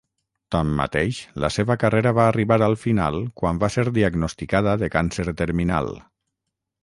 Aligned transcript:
Tanmateix, 0.53 1.17
la 1.43 1.49
seva 1.57 1.75
carrera 1.83 2.13
va 2.19 2.23
arribar 2.31 2.57
al 2.69 2.73
final 2.85 3.19
quan 3.41 3.61
va 3.65 3.69
ser 3.75 3.85
diagnosticada 3.99 4.75
de 4.85 4.91
càncer 4.97 5.27
terminal. 5.43 5.93